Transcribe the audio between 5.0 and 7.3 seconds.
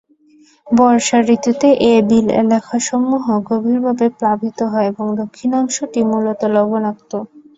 দক্ষিণাংশটি মূলত লবণাক্ত।